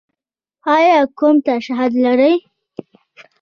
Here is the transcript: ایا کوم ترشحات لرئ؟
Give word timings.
ایا 0.75 0.99
کوم 1.17 1.35
ترشحات 1.45 1.91
لرئ؟ 2.03 2.33